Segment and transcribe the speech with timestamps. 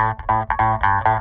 [0.00, 1.19] Eh, mi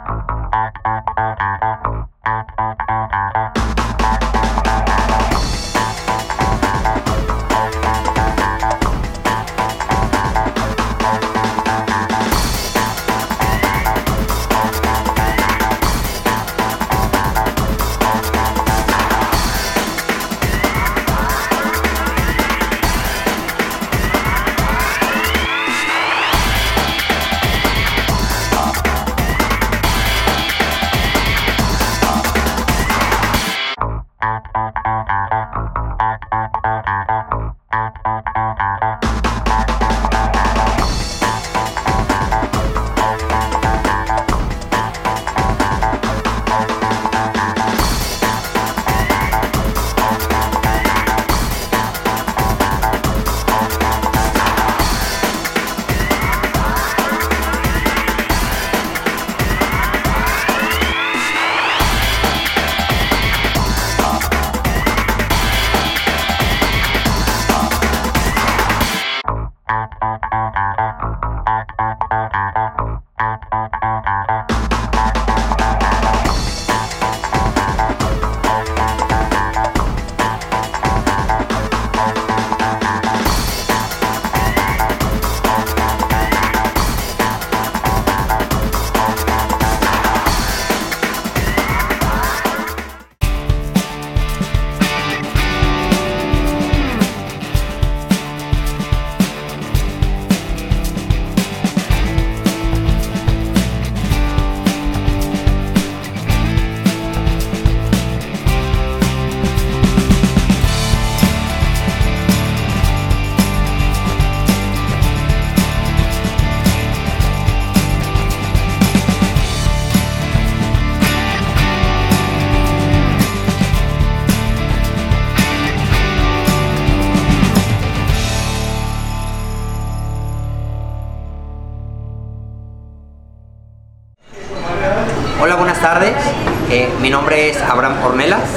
[137.39, 138.49] Abraham Ornelas.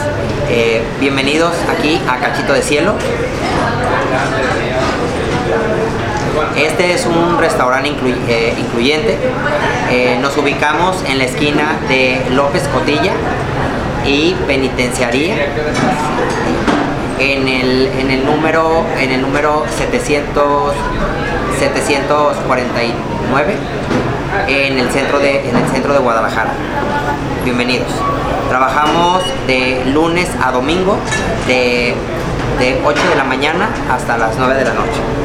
[0.51, 2.95] Eh, bienvenidos aquí a Cachito de Cielo.
[6.57, 7.91] Este es un restaurante
[8.29, 9.17] eh, incluyente.
[10.21, 13.13] nos ubicamos en la esquina de López Cotilla
[14.05, 15.37] y Penitenciaría.
[17.21, 20.75] En el, en el número en el número 700
[21.61, 23.55] 749
[24.53, 26.53] en el centro de, en el centro de Guadalajara.
[27.43, 27.89] Bienvenidos.
[28.49, 30.99] Trabajamos de lunes a domingo
[31.47, 31.95] de,
[32.59, 35.22] de 8 de la mañana hasta las 9 de la noche.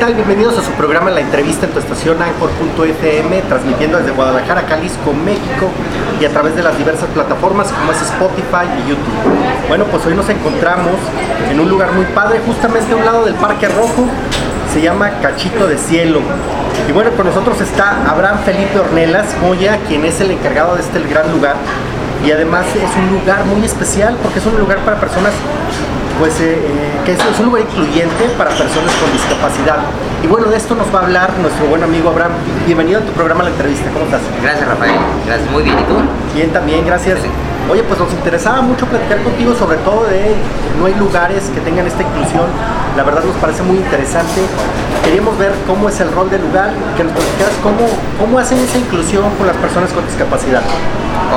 [0.00, 0.14] Tal?
[0.14, 5.68] Bienvenidos a su programa La Entrevista en tu estación Anchor.fm, transmitiendo desde Guadalajara, Jalisco, México
[6.18, 9.68] y a través de las diversas plataformas como es Spotify y YouTube.
[9.68, 10.94] Bueno, pues hoy nos encontramos
[11.50, 14.06] en un lugar muy padre, justamente a un lado del Parque Rojo,
[14.72, 16.20] se llama Cachito de Cielo.
[16.88, 20.98] Y bueno, con nosotros está Abraham Felipe Ornelas Moya, quien es el encargado de este
[21.02, 21.56] gran lugar.
[22.24, 25.32] Y además es un lugar muy especial porque es un lugar para personas
[26.18, 29.78] pues eh, eh, que es, un lugar incluyente para personas con discapacidad.
[30.22, 32.32] Y bueno, de esto nos va a hablar nuestro buen amigo Abraham.
[32.66, 34.20] Bienvenido a tu programa La Entrevista, ¿cómo estás?
[34.42, 34.96] Gracias Rafael,
[35.26, 35.94] gracias, muy bien, ¿y tú?
[36.34, 37.20] Bien también, gracias.
[37.70, 40.34] Oye, pues nos interesaba mucho platicar contigo sobre todo de
[40.80, 42.46] no hay lugares que tengan esta inclusión.
[42.96, 44.42] La verdad nos parece muy interesante.
[45.04, 47.86] Queríamos ver cómo es el rol del lugar, que nos platicaras cómo,
[48.18, 50.62] cómo hacen esa inclusión con las personas con discapacidad.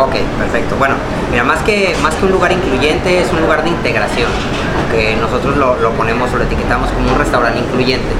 [0.04, 0.75] Ok, perfecto.
[0.78, 0.95] Bueno,
[1.31, 4.30] mira, más que, más que un lugar incluyente, es un lugar de integración
[4.92, 8.13] que nosotros lo, ponemos o lo etiquetamos como un restaurante incluyente.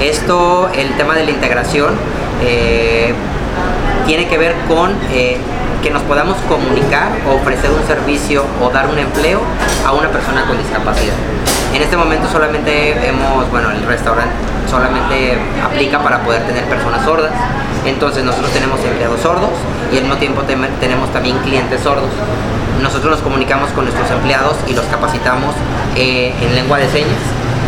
[0.00, 1.94] Esto, el tema de la integración,
[2.42, 3.14] eh,
[4.06, 5.38] tiene que ver con eh,
[5.82, 9.40] que nos podamos comunicar, ofrecer un servicio o dar un empleo
[9.86, 11.14] a una persona con discapacidad.
[11.74, 14.34] En este momento solamente hemos, bueno, el restaurante
[14.70, 17.32] solamente aplica para poder tener personas sordas.
[17.84, 19.50] Entonces nosotros tenemos empleados sordos
[19.92, 22.10] y al mismo tiempo tenemos también clientes sordos.
[22.82, 25.54] Nosotros nos comunicamos con nuestros empleados y los capacitamos
[25.96, 27.20] eh, en lengua de señas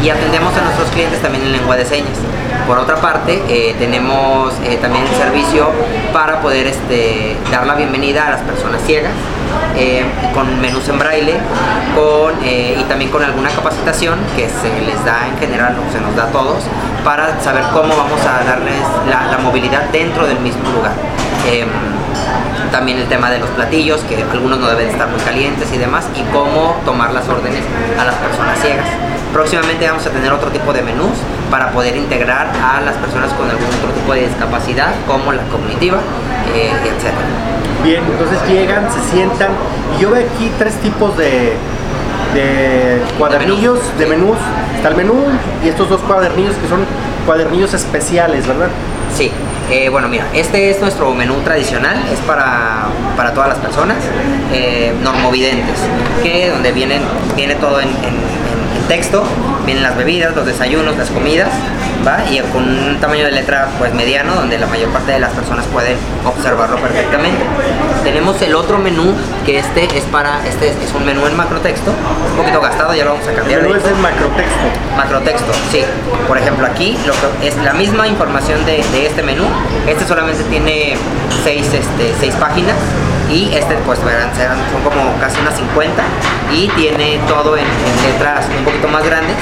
[0.03, 2.19] y atendemos a nuestros clientes también en lengua de señas.
[2.67, 5.71] Por otra parte, eh, tenemos eh, también el servicio
[6.13, 9.13] para poder este, dar la bienvenida a las personas ciegas,
[10.35, 11.35] con menús en braille
[12.79, 16.25] y también con alguna capacitación que se les da en general o se nos da
[16.25, 16.65] a todos
[17.05, 20.93] para saber cómo vamos a darles la, la movilidad dentro del mismo lugar.
[22.71, 26.07] También el tema de los platillos, que algunos no deben estar muy calientes y demás,
[26.15, 27.63] y cómo tomar las órdenes
[27.99, 28.87] a las personas ciegas.
[29.33, 31.17] Próximamente vamos a tener otro tipo de menús
[31.51, 35.99] para poder integrar a las personas con algún otro tipo de discapacidad, como la cognitiva,
[36.55, 37.13] eh, etc.
[37.85, 39.51] Bien, entonces llegan, se sientan,
[39.97, 41.57] y yo veo aquí tres tipos de,
[42.35, 44.37] de cuadernillos, de, menús.
[44.77, 45.15] Está el menú
[45.65, 46.81] y estos dos cuadernillos que son
[47.25, 48.69] cuadernillos especiales, ¿verdad?
[49.17, 49.31] Sí,
[49.71, 53.97] eh, bueno, mira, este es nuestro menú tradicional, es para, para todas las personas,
[54.53, 55.79] eh, normovidentes,
[56.23, 57.01] que donde vienen,
[57.35, 57.89] viene todo en
[58.83, 59.25] texto,
[59.65, 61.49] vienen las bebidas, los desayunos, las comidas,
[62.07, 62.25] ¿va?
[62.31, 65.67] Y con un tamaño de letra pues mediano, donde la mayor parte de las personas
[65.67, 67.39] pueden observarlo perfectamente.
[68.05, 69.15] Tenemos el otro menú,
[69.45, 71.93] que este es para, este es un menú en macrotexto,
[72.31, 73.61] un poquito gastado, ya lo vamos a cambiar.
[73.61, 74.65] El menú es en macrotexto.
[74.97, 75.85] Macrotexto, sí.
[76.29, 79.45] Por ejemplo, aquí lo que es la misma información de, de este menú,
[79.87, 80.97] este solamente tiene
[81.45, 82.77] seis, este, seis páginas
[83.31, 86.03] y este pues verán, son como casi unas 50
[86.53, 87.65] y tiene todo en,
[88.07, 89.37] letras un poquito más grandes.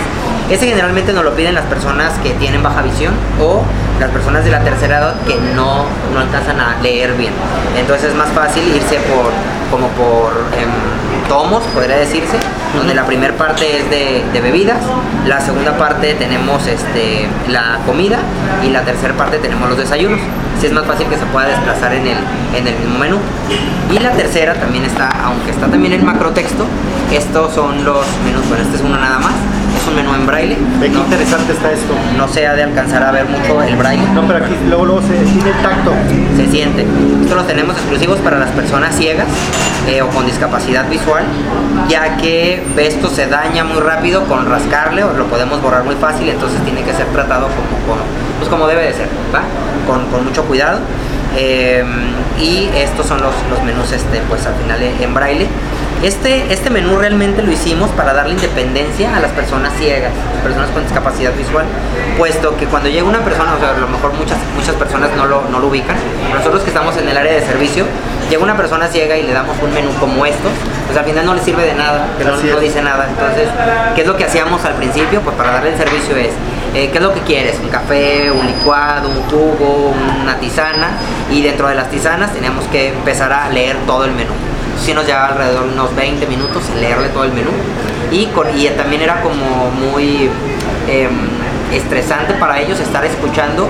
[0.51, 3.63] Este generalmente nos lo piden las personas que tienen baja visión o
[3.99, 7.33] las personas de la tercera edad que no, no alcanzan a leer bien.
[7.79, 9.33] Entonces es más fácil irse por
[9.71, 12.37] como por em, tomos, podría decirse,
[12.77, 14.79] donde la primera parte es de, de, bebidas,
[15.27, 18.19] la segunda parte tenemos este, la comida
[18.63, 20.21] y la tercera parte tenemos los desayunos
[20.61, 22.19] si es más fácil que se pueda desplazar en el,
[22.55, 23.19] en el mismo menú.
[23.93, 26.67] Y la tercera también está, aunque está también en macro texto,
[27.13, 29.33] estos son los menús, bueno, este es uno nada más,
[29.77, 30.57] es un menú en braille.
[30.81, 31.95] Ve qué interesante está esto.
[32.17, 34.05] No se ha de alcanzar a ver mucho el braille.
[34.13, 35.93] No, pero aquí luego, luego se siente el tacto.
[36.37, 36.87] Se siente.
[37.23, 39.27] Esto lo tenemos exclusivos para las personas ciegas
[39.89, 41.25] eh, o con discapacidad visual,
[41.89, 46.29] ya que esto se daña muy rápido con rascarle o lo podemos borrar muy fácil,
[46.29, 48.03] entonces tiene que ser tratado como, como,
[48.39, 49.43] pues como debe de ser, ¿va?
[49.87, 50.81] Con, con mucho cuidado.
[51.37, 51.85] Eh,
[52.41, 55.49] y estos son los, los menús este, pues al final en braille
[56.07, 60.13] este, este menú realmente lo hicimos para darle independencia a las personas ciegas,
[60.43, 61.65] personas con discapacidad visual,
[62.19, 65.25] puesto que cuando llega una persona, o sea, a lo mejor muchas, muchas personas no
[65.25, 65.97] lo, no lo ubican,
[66.35, 67.87] nosotros que estamos en el área de servicio,
[68.29, 70.53] llega una persona ciega y le damos un menú como estos,
[70.87, 73.09] pues al final no le sirve de nada, que no, no, dice nada.
[73.09, 73.49] Entonces,
[73.95, 75.23] ¿qué es lo que hacíamos al principio?
[75.23, 76.33] Pues para darle el servicio es,
[76.75, 77.59] eh, ¿qué es lo que quieres?
[77.63, 80.91] Un café, un licuado, un jugo, una tisana,
[81.31, 84.33] y dentro de las tisanas teníamos que empezar a leer todo el menú
[84.79, 87.51] sí nos llevaba alrededor de unos 20 minutos leerle todo el menú.
[88.11, 90.31] Y, y también era como muy
[90.89, 91.11] em,
[91.73, 93.69] estresante para ellos estar escuchando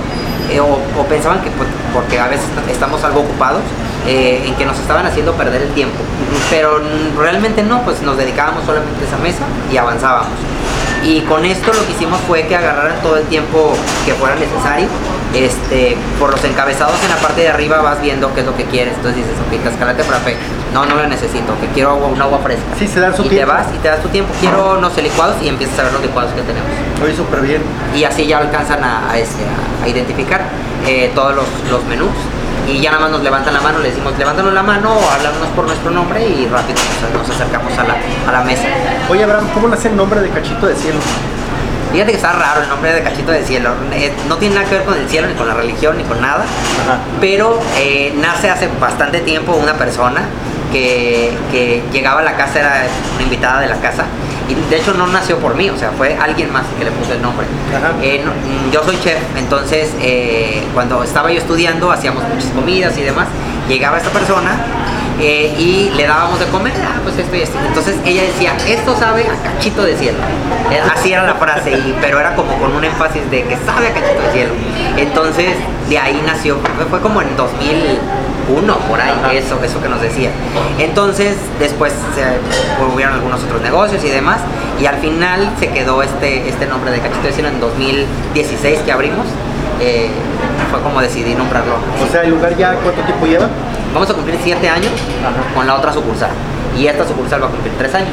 [0.49, 0.77] eh, o,
[1.09, 1.49] pensaban que
[1.93, 3.61] porque a veces estamos algo ocupados
[4.05, 5.97] eh, en que nos estaban haciendo perder el tiempo
[6.51, 6.79] pero
[7.17, 10.37] realmente no pues nos dedicábamos solamente a esa mesa y avanzábamos
[11.05, 13.75] y con esto lo que hicimos fue que agarraran todo el tiempo
[14.05, 14.87] que fuera necesario.
[15.35, 18.63] Este, por los encabezados en la parte de arriba vas viendo qué es lo que
[18.65, 18.95] quieres.
[18.95, 20.37] Entonces dices, ok, escalate frappé.
[20.73, 22.63] No, no lo necesito, que quiero agua, un agua fresca.
[22.77, 23.51] Sí, se dan su y tiempo.
[23.51, 24.33] te vas y te das tu tiempo.
[24.39, 26.69] Quiero, no sé, licuados y empiezas a ver los licuados que tenemos.
[27.03, 27.61] Oye, súper bien.
[27.95, 29.43] Y así ya alcanzan a, este,
[29.83, 30.43] a identificar
[30.85, 32.11] eh, todos los, los menús
[32.67, 35.47] y ya nada más nos levantan la mano, le decimos levántanos la mano o háblanos
[35.55, 36.79] por nuestro nombre y rápido
[37.13, 37.95] nos, acercamos a la,
[38.27, 38.63] a la, mesa.
[39.09, 40.99] Oye Abraham, ¿cómo nace el nombre de Cachito de Cielo?
[41.91, 43.71] Fíjate que está raro el nombre de Cachito de Cielo.
[43.93, 46.19] Eh, no tiene nada que ver con el cielo, ni con la religión, ni con
[46.21, 46.45] nada.
[47.21, 50.23] Pero eh, nace hace bastante tiempo una persona
[50.71, 54.05] que, que llegaba a la casa, era una invitada de la casa
[54.47, 57.13] y de hecho no nació por mí, o sea, fue alguien más que le puso
[57.13, 57.45] el nombre.
[58.01, 63.01] Eh, mm, yo soy chef, entonces eh, cuando estaba yo estudiando hacíamos muchas comidas y
[63.01, 63.27] demás,
[63.67, 64.51] llegaba esta persona
[65.19, 67.57] eh, y le dábamos de comer, ah, pues esto y esto.
[67.65, 70.17] Entonces ella decía, esto sabe a cachito de cielo.
[70.93, 73.93] así era la frase, y, pero era como con un énfasis de que sabe a
[73.93, 74.53] cachito de cielo.
[74.97, 75.55] Entonces
[75.89, 76.57] de ahí nació,
[76.89, 77.99] fue como en 2000
[78.47, 80.29] uno por ahí, eso, eso que nos decía.
[80.77, 84.39] Entonces, después se hubieron algunos otros negocios y demás,
[84.79, 88.91] y al final se quedó este, este nombre de Cachito de Cielo en 2016 que
[88.91, 89.25] abrimos.
[89.79, 90.09] Eh,
[90.71, 91.73] fue como decidí nombrarlo.
[92.03, 93.49] O sea, ¿el lugar ya cuánto tiempo lleva?
[93.95, 94.91] Vamos a cumplir siete años
[95.55, 96.29] con la otra sucursal.
[96.77, 98.11] Y esta sucursal va a cumplir tres años.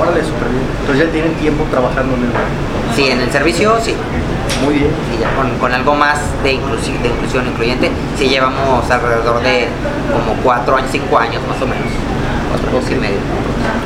[0.00, 0.62] Órale, súper bien.
[0.82, 2.30] Entonces ya tienen tiempo trabajando en el.
[2.94, 3.96] Sí, en el servicio sí.
[4.64, 4.90] Muy bien.
[5.12, 9.66] Y ya con, algo más de, de inclusión incluyente, sí llevamos alrededor de
[10.12, 11.90] como cuatro años, cinco años más o menos.
[12.48, 13.18] cuatro años y medio.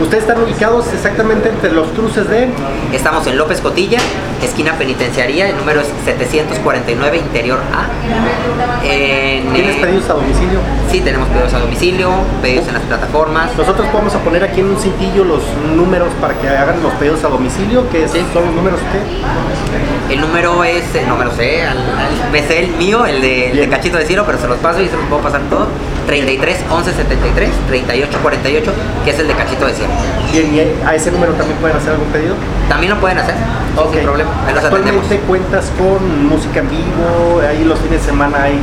[0.03, 2.49] Ustedes están ubicados exactamente entre los cruces de...
[2.93, 3.99] Estamos en López Cotilla,
[4.43, 8.85] esquina penitenciaría, el número es 749 Interior A.
[8.87, 10.59] En, ¿Tienes eh, pedidos a domicilio?
[10.91, 12.11] Sí, tenemos pedidos a domicilio,
[12.43, 13.51] pedidos en las plataformas.
[13.57, 15.43] Nosotros vamos a poner aquí en un cintillo los
[15.77, 18.25] números para que hagan los pedidos a domicilio, que Sí.
[18.33, 20.15] son los números que...
[20.15, 23.21] El número es, eh, no me lo sé, al- al- me sé el mío, el
[23.23, 23.71] de, el de Bien.
[23.71, 25.67] Cachito de Cielo, pero se los paso y se los puedo pasar todo.
[26.07, 28.73] 33 11 73 38 48,
[29.05, 29.93] que es el de Cachito de Cielo.
[30.31, 32.35] Bien, y a ese número también pueden hacer algún pedido.
[32.69, 33.35] También lo pueden hacer,
[33.75, 33.95] sí, Ok.
[33.95, 34.31] sin problema.
[34.47, 34.65] Ahí los.
[34.65, 38.59] Actualmente cuentas con música en vivo, ahí los fines de semana hay...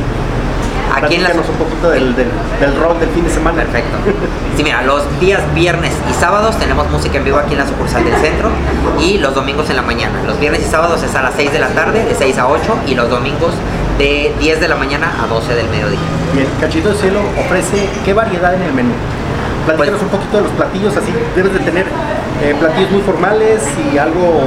[0.94, 2.28] Aquí en un poquito del, del,
[2.60, 3.62] del rock del fin de semana.
[3.62, 3.96] Perfecto.
[4.56, 8.04] Sí, mira, los días viernes y sábados tenemos música en vivo aquí en la sucursal
[8.04, 8.50] del centro
[9.00, 10.12] y los domingos en la mañana.
[10.26, 12.60] Los viernes y sábados es a las 6 de la tarde, de 6 a 8
[12.86, 13.52] y los domingos
[13.96, 15.98] de 10 de la mañana a 12 del mediodía.
[16.34, 18.92] Bien, Cachito de Cielo ofrece qué variedad en el menú.
[19.64, 21.86] Platícanos Pues- un poquito de los platillos, así debes de tener
[22.42, 24.42] eh, platillos muy formales y algo...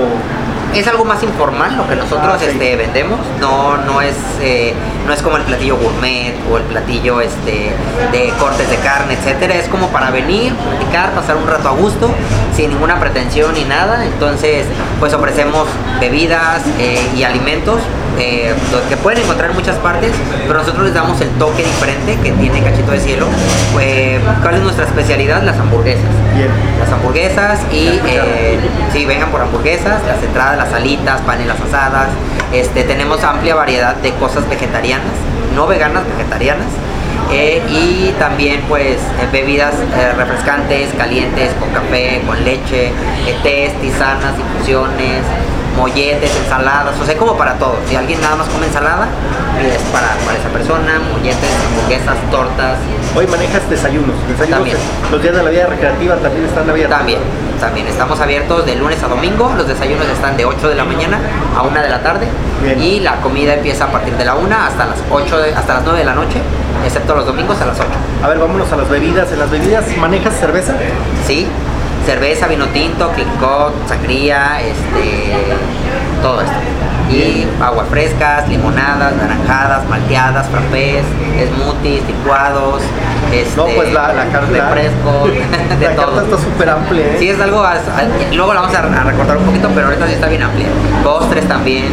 [0.75, 4.73] Es algo más informal lo que nosotros Ah, este, vendemos, no, no, es, eh,
[5.07, 7.71] no es como el platillo gourmet o el platillo este,
[8.11, 9.55] de cortes de carne, etcétera.
[9.55, 12.09] Es como para venir, platicar, pasar un rato a gusto,
[12.55, 14.03] sin ninguna pretensión ni nada.
[14.05, 14.65] Entonces,
[14.99, 15.67] pues ofrecemos
[16.01, 17.79] bebidas eh, y alimentos
[18.19, 18.53] eh,
[18.89, 20.11] que pueden encontrar en muchas partes,
[20.47, 23.27] pero nosotros les damos el toque diferente que tiene Cachito de Cielo.
[23.73, 25.43] Pues, ¿Cuál es nuestra especialidad?
[25.43, 26.03] Las hamburguesas
[26.35, 26.49] Bien.
[26.79, 28.57] las hamburguesas y eh,
[28.93, 32.09] sí, vengan por hamburguesas, las entradas, las alitas, panelas asadas.
[32.51, 35.15] Este, tenemos amplia variedad de cosas vegetarianas,
[35.55, 36.67] no veganas, vegetarianas.
[37.31, 42.91] Eh, y también pues eh, bebidas eh, refrescantes, calientes, con café, con leche,
[43.41, 45.23] tés, tisanas, infusiones,
[45.77, 47.75] molletes, ensaladas, o sea, como para todo.
[47.87, 49.07] Si alguien nada más come ensalada,
[49.61, 52.77] es para, para esa persona, molletes, hamburguesas, tortas,
[53.15, 54.13] Hoy manejas desayunos.
[54.27, 54.77] Desayunos También.
[55.09, 56.97] los días de la vida recreativa también están abiertos.
[56.97, 57.19] También,
[57.61, 57.87] también.
[57.87, 59.53] Estamos abiertos de lunes a domingo.
[59.55, 61.17] Los desayunos están de 8 de la mañana
[61.57, 62.27] a 1 de la tarde.
[62.61, 62.81] Bien.
[62.81, 65.83] Y la comida empieza a partir de la 1 hasta las 8 de- hasta las
[65.83, 66.39] 9 de la noche,
[66.85, 67.87] excepto los domingos a las 8.
[68.21, 69.31] A ver, vámonos a las bebidas.
[69.31, 70.73] ¿En las bebidas manejas cerveza?
[71.25, 71.47] Sí,
[72.05, 75.31] cerveza, vino tinto, clicot, sangría, este,
[76.21, 76.53] todo esto.
[77.09, 81.03] Y aguas frescas, limonadas, naranjadas, malteadas, frappés,
[81.55, 82.81] smoothies, licuados,
[83.31, 84.47] este, No, pues la, la carta...
[84.51, 85.29] refrescos,
[85.79, 86.05] de la todo.
[86.07, 87.15] carta está súper amplia, ¿eh?
[87.19, 87.63] Sí, es algo.
[88.33, 90.67] luego la vamos a, a recortar un poquito, pero ahorita sí está bien amplia.
[91.03, 91.85] Postres también.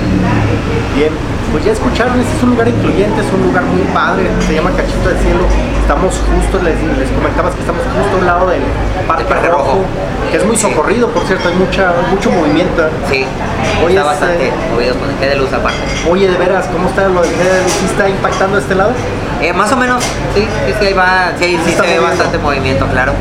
[0.96, 1.10] Bien,
[1.52, 4.70] pues ya escucharon, este es un lugar incluyente, es un lugar muy padre, se llama
[4.72, 5.44] Cachito del Cielo.
[5.82, 8.62] Estamos justo, les, les comentabas que estamos justo a un lado del
[9.06, 9.84] Parque, Parque Rojo, Rojo.
[10.30, 10.62] que es muy Sí.
[10.62, 12.88] socorrido, por cierto, hay mucha, mucho movimiento.
[13.10, 13.26] Sí,
[13.84, 15.78] Oye, está este- bastante movido con el G de luz aparte.
[16.08, 17.68] Oye, de veras, ¿cómo está lo del GDL?
[17.68, 18.92] ¿Sí está impactando este lado?
[19.42, 20.02] Eh, más o menos,
[20.34, 22.06] sí, sí, sí, ahí va, sí, sí Está se ve moviendo.
[22.08, 22.86] bastante movimiento.
[22.86, 23.12] Claro,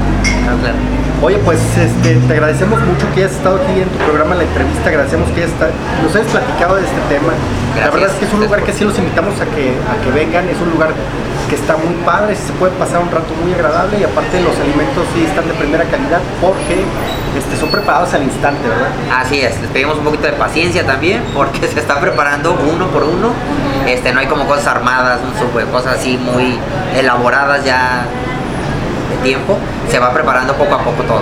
[0.61, 0.75] claro.
[1.23, 4.89] Oye, pues este, te agradecemos mucho que hayas estado aquí en tu programa, la entrevista,
[4.89, 7.33] agradecemos que nos hayas platicado de este tema.
[7.77, 10.09] La verdad es que es un lugar que sí los invitamos a que, a que
[10.09, 10.89] vengan, es un lugar
[11.47, 15.05] que está muy padre, se puede pasar un rato muy agradable y aparte los alimentos
[15.13, 16.81] sí están de primera calidad porque
[17.37, 18.89] este, son preparados al instante, ¿verdad?
[19.13, 23.03] Así es, les pedimos un poquito de paciencia también porque se está preparando uno por
[23.03, 23.29] uno.
[23.85, 26.57] Este, no hay como cosas armadas, super, cosas así muy
[26.97, 28.07] elaboradas ya
[29.11, 29.57] de tiempo.
[29.89, 31.21] Se va preparando poco a poco todo.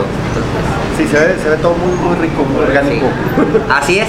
[0.97, 3.05] Sí, se ve, se ve todo muy, muy rico, muy orgánico.
[3.07, 3.61] Sí.
[3.69, 4.07] Así es.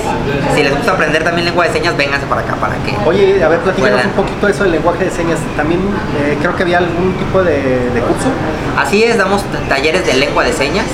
[0.57, 2.97] Si les gusta aprender también lengua de señas, vénganse para acá para que.
[3.07, 4.09] Oye, a ver, platícanos Puedan.
[4.09, 5.39] un poquito eso del lenguaje de señas.
[5.57, 5.81] También
[6.19, 8.27] eh, creo que había algún tipo de, de curso.
[8.77, 10.87] Así es, damos talleres de lengua de señas.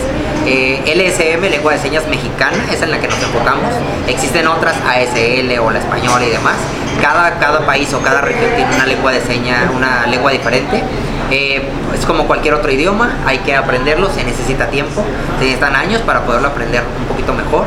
[0.44, 3.72] Eh, LSM, lengua de señas mexicana, es en la que nos enfocamos.
[4.06, 6.56] Existen otras, ASL o la española y demás.
[7.00, 10.82] Cada, cada país o cada región tiene una lengua de señas, una lengua diferente.
[11.30, 11.62] Eh,
[11.94, 15.04] es como cualquier otro idioma, hay que aprenderlo, se necesita tiempo,
[15.38, 17.64] se necesitan años para poderlo aprender un poquito mejor.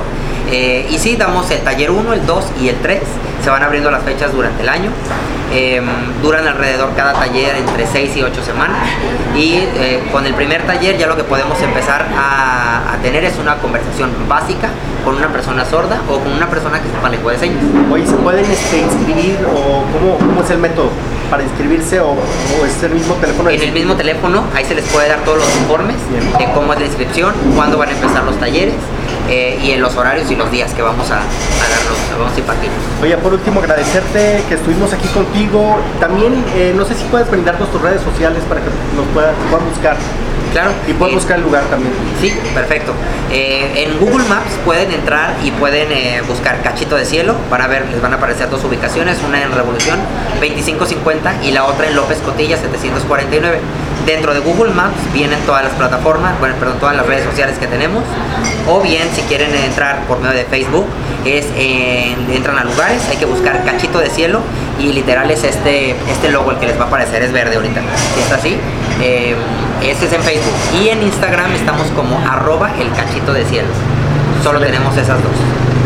[0.51, 3.01] Eh, y sí, damos el taller 1, el 2 y el 3.
[3.43, 4.89] Se van abriendo las fechas durante el año.
[5.51, 5.81] Eh,
[6.21, 8.77] duran alrededor cada taller entre 6 y 8 semanas.
[9.35, 13.55] Y eh, con el primer taller ya lo que podemos empezar a, tener es una
[13.55, 14.67] conversación básica
[15.05, 17.63] con una persona sorda o con una persona que sepa lengua de señas.
[17.89, 19.85] Oye, ¿se pueden este, inscribir o
[20.19, 20.88] cómo es el método
[21.29, 23.49] para inscribirse o, o es el mismo teléfono?
[23.49, 26.23] En el mismo teléfono, ahí se les puede dar todos los informes Bien.
[26.37, 28.75] de cómo es la inscripción, cuándo van a empezar los talleres
[29.29, 31.19] eh, y en los horarios y los días que vamos a, a
[31.69, 32.69] darlos, vamos a impartir.
[33.01, 35.77] Oye, por último, agradecerte que estuvimos aquí contigo.
[35.99, 39.69] También, eh, no sé si puedes brindarnos tus redes sociales para que nos puedan, puedan
[39.69, 39.97] buscar
[40.51, 40.71] Claro.
[40.87, 41.93] y puedan eh, buscar el lugar también.
[42.19, 42.93] Sí, perfecto.
[43.31, 47.35] Eh, en Google Maps pueden entrar y pueden eh, buscar Cachito de Cielo.
[47.49, 49.99] Van a ver, les van a aparecer dos ubicaciones, una en Revolución
[50.39, 53.59] 2550 y la otra en López Cotilla 749.
[54.05, 57.67] Dentro de Google Maps vienen todas las plataformas, bueno, perdón, todas las redes sociales que
[57.67, 58.03] tenemos.
[58.67, 60.87] O bien, si quieren entrar por medio de Facebook,
[61.25, 61.45] es
[62.33, 64.41] entran a lugares, hay que buscar cachito de cielo
[64.79, 67.81] y literal es este, este logo el que les va a aparecer, es verde ahorita.
[68.15, 68.57] Si está así,
[69.81, 70.53] este es en Facebook.
[70.81, 73.67] Y en Instagram estamos como arroba el cachito de cielo.
[74.43, 75.33] Solo tenemos esas dos.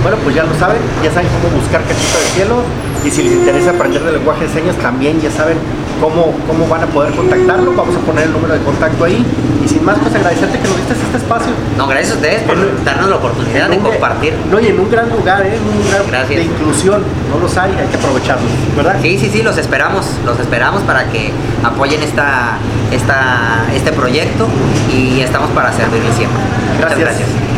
[0.02, 2.64] Bueno, pues ya lo saben, ya saben cómo buscar cachito de cielo
[3.06, 5.58] y si les interesa aprender de lenguaje de señas también ya saben
[6.04, 7.74] cómo, cómo van a poder contactarlo.
[7.74, 9.26] Vamos a poner el número de contacto ahí.
[9.64, 11.54] Y sin más, pues agradecerte que nos diste este espacio.
[11.78, 14.34] No, gracias a ustedes por darnos la oportunidad de compartir.
[14.52, 15.56] No, y en un gran lugar, ¿eh?
[15.56, 17.04] en un lugar de inclusión.
[17.32, 18.98] No los hay, hay que aprovecharlos, ¿verdad?
[19.02, 20.06] Sí, sí, sí, los esperamos.
[20.26, 21.32] Los esperamos para que
[21.64, 22.58] apoyen esta,
[22.92, 24.48] esta, este proyecto
[24.92, 26.40] y estamos para servirles siempre.
[26.80, 27.53] Muchas gracias.